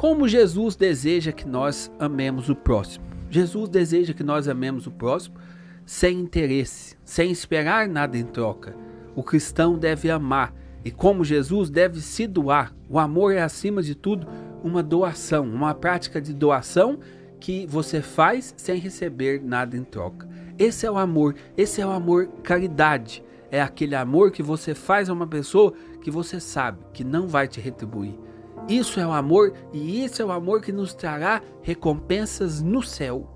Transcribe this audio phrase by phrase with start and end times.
[0.00, 3.04] Como Jesus deseja que nós amemos o próximo?
[3.28, 5.36] Jesus deseja que nós amemos o próximo
[5.84, 8.74] sem interesse, sem esperar nada em troca.
[9.14, 12.74] O cristão deve amar e, como Jesus, deve se doar.
[12.88, 14.26] O amor é, acima de tudo,
[14.64, 16.98] uma doação, uma prática de doação
[17.38, 20.26] que você faz sem receber nada em troca.
[20.58, 23.22] Esse é o amor, esse é o amor caridade.
[23.50, 27.46] É aquele amor que você faz a uma pessoa que você sabe que não vai
[27.46, 28.29] te retribuir.
[28.70, 33.28] Isso é o amor e isso é o amor que nos trará recompensas no céu.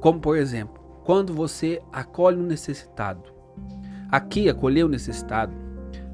[0.00, 3.32] Como por exemplo, quando você acolhe um necessitado.
[4.10, 5.54] Aqui acolher o necessitado,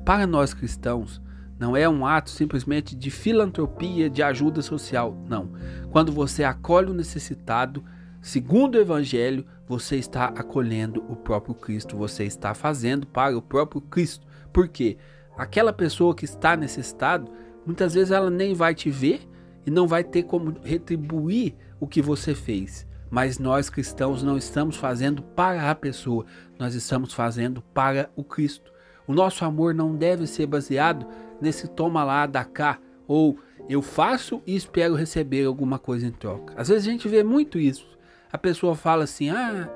[0.05, 1.21] para nós cristãos,
[1.59, 5.51] não é um ato simplesmente de filantropia, de ajuda social, não.
[5.91, 7.83] Quando você acolhe o necessitado,
[8.23, 13.81] segundo o evangelho, você está acolhendo o próprio Cristo, você está fazendo para o próprio
[13.81, 14.25] Cristo.
[14.53, 14.99] Por quê?
[15.37, 17.31] Aquela pessoa que está necessitado,
[17.67, 19.29] Muitas vezes ela nem vai te ver
[19.67, 22.87] e não vai ter como retribuir o que você fez.
[23.11, 26.25] Mas nós cristãos não estamos fazendo para a pessoa,
[26.59, 28.73] nós estamos fazendo para o Cristo.
[29.07, 31.07] O nosso amor não deve ser baseado
[31.41, 36.55] nesse toma lá, da cá, ou eu faço e espero receber alguma coisa em troca.
[36.57, 37.87] Às vezes a gente vê muito isso.
[38.33, 39.69] A pessoa fala assim: ah,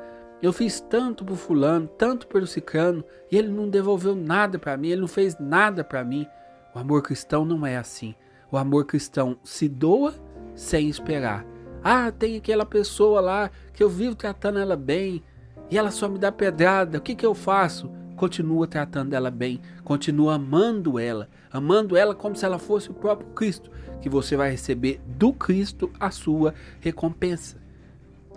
[0.42, 4.89] eu fiz tanto pro fulano, tanto pelo ciclano, e ele não devolveu nada para mim,
[4.89, 6.27] ele não fez nada para mim.
[6.75, 8.15] O amor cristão não é assim.
[8.51, 10.15] O amor cristão se doa
[10.55, 11.45] sem esperar.
[11.83, 15.23] Ah, tem aquela pessoa lá que eu vivo tratando ela bem
[15.71, 16.98] e ela só me dá pedrada.
[16.98, 17.91] O que, que eu faço?
[18.17, 23.31] Continua tratando ela bem, continua amando ela, amando ela como se ela fosse o próprio
[23.31, 23.71] Cristo,
[24.03, 27.57] que você vai receber do Cristo a sua recompensa.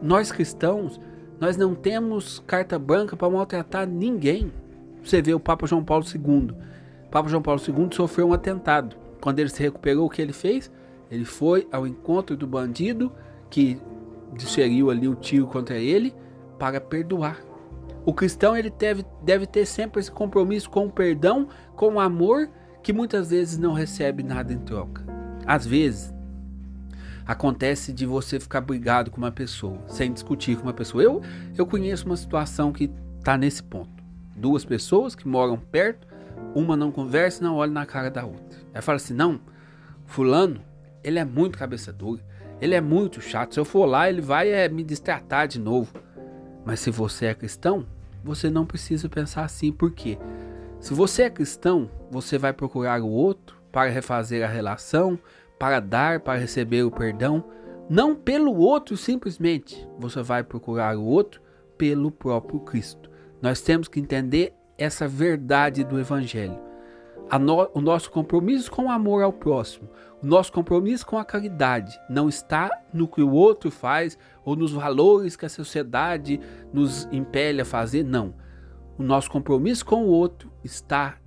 [0.02, 1.00] Nós cristãos,
[1.40, 4.54] nós não temos carta branca para maltratar ninguém.
[5.04, 6.56] Você vê o Papa João Paulo II
[7.14, 8.96] Papa João Paulo II sofreu um atentado.
[9.22, 10.72] Quando ele se recuperou, o que ele fez?
[11.12, 13.12] Ele foi ao encontro do bandido
[13.52, 13.80] que
[14.34, 16.12] desferiu ali o tiro contra ele
[16.58, 17.38] para perdoar.
[18.04, 22.50] O cristão ele deve, deve ter sempre esse compromisso com o perdão, com o amor,
[22.82, 25.06] que muitas vezes não recebe nada em troca.
[25.46, 26.12] Às vezes,
[27.28, 31.04] acontece de você ficar brigado com uma pessoa, sem discutir com uma pessoa.
[31.04, 31.22] Eu,
[31.56, 32.90] eu conheço uma situação que
[33.20, 34.04] está nesse ponto.
[34.36, 36.08] Duas pessoas que moram perto,
[36.56, 38.60] uma não conversa não olha na cara da outra.
[38.74, 39.40] Ela fala assim: não,
[40.06, 40.62] Fulano,
[41.04, 42.22] ele é muito cabeça dura,
[42.62, 43.54] ele é muito chato.
[43.54, 45.94] Se eu for lá, ele vai é, me distratar de novo.
[46.66, 47.86] Mas se você é cristão,
[48.24, 50.18] você não precisa pensar assim, por quê?
[50.80, 55.20] Se você é cristão, você vai procurar o outro para refazer a relação,
[55.60, 57.44] para dar, para receber o perdão,
[57.90, 59.88] não pelo outro simplesmente.
[60.00, 61.42] Você vai procurar o outro
[61.78, 63.10] pelo próprio Cristo.
[63.42, 66.60] Nós temos que entender essa verdade do Evangelho.
[67.40, 69.90] No, o nosso compromisso com o amor ao próximo,
[70.22, 74.72] o nosso compromisso com a caridade, não está no que o outro faz ou nos
[74.72, 76.40] valores que a sociedade
[76.72, 78.36] nos impele a fazer, não.
[78.98, 81.18] O nosso compromisso com o outro está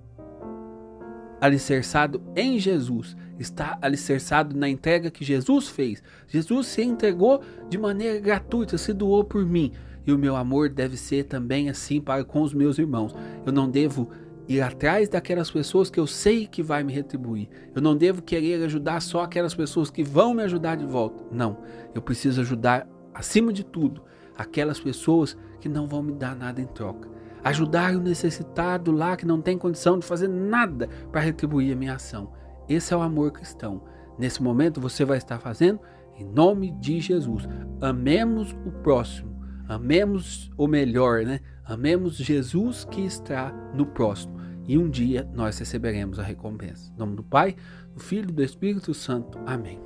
[1.41, 6.03] alicerçado em Jesus, está alicerçado na entrega que Jesus fez.
[6.29, 9.73] Jesus se entregou de maneira gratuita, se doou por mim
[10.07, 13.15] e o meu amor deve ser também assim para com os meus irmãos.
[13.45, 14.09] Eu não devo
[14.49, 17.49] ir atrás daquelas pessoas que eu sei que vai me retribuir.
[17.75, 21.25] Eu não devo querer ajudar só aquelas pessoas que vão me ajudar de volta.
[21.33, 21.59] Não,
[21.95, 24.03] eu preciso ajudar acima de tudo
[24.37, 27.09] aquelas pessoas que não vão me dar nada em troca.
[27.43, 31.95] Ajudar o necessitado lá que não tem condição de fazer nada para retribuir a minha
[31.95, 32.33] ação.
[32.69, 33.83] Esse é o amor cristão.
[34.19, 35.81] Nesse momento você vai estar fazendo
[36.17, 37.49] em nome de Jesus.
[37.81, 39.36] Amemos o próximo
[39.69, 41.41] Amemos, ou melhor, né?
[41.65, 44.37] Amemos Jesus que está no próximo.
[44.67, 46.93] E um dia nós receberemos a recompensa.
[46.95, 47.57] Em nome do Pai,
[47.95, 49.39] do Filho e do Espírito Santo.
[49.47, 49.81] Amém.